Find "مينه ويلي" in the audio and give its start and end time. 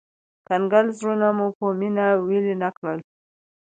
1.79-2.55